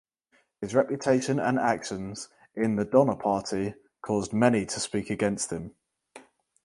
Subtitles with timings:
[0.61, 5.75] His reputation and actions in the Donner Party caused many to speak against him.